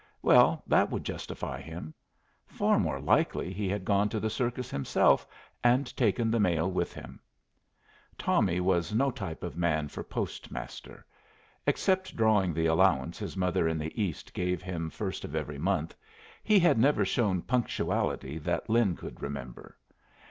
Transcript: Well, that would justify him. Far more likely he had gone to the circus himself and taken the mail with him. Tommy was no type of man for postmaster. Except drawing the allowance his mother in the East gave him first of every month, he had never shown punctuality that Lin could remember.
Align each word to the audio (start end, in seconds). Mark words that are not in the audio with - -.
Well, 0.23 0.63
that 0.65 0.89
would 0.89 1.03
justify 1.03 1.61
him. 1.61 1.93
Far 2.47 2.79
more 2.79 2.99
likely 2.99 3.53
he 3.53 3.69
had 3.69 3.85
gone 3.85 4.09
to 4.09 4.19
the 4.19 4.31
circus 4.31 4.71
himself 4.71 5.27
and 5.63 5.95
taken 5.95 6.31
the 6.31 6.39
mail 6.39 6.71
with 6.71 6.91
him. 6.91 7.19
Tommy 8.17 8.59
was 8.59 8.95
no 8.95 9.11
type 9.11 9.43
of 9.43 9.55
man 9.55 9.89
for 9.89 10.03
postmaster. 10.03 11.05
Except 11.67 12.15
drawing 12.17 12.51
the 12.51 12.65
allowance 12.65 13.19
his 13.19 13.37
mother 13.37 13.67
in 13.67 13.77
the 13.77 13.93
East 14.01 14.33
gave 14.33 14.59
him 14.63 14.89
first 14.89 15.23
of 15.23 15.35
every 15.35 15.59
month, 15.59 15.93
he 16.43 16.57
had 16.57 16.79
never 16.79 17.05
shown 17.05 17.43
punctuality 17.43 18.39
that 18.39 18.71
Lin 18.71 18.95
could 18.95 19.21
remember. 19.21 19.77